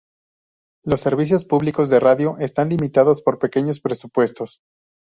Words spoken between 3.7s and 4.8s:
presupuestos.